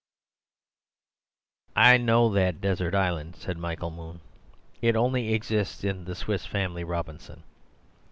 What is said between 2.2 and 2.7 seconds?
that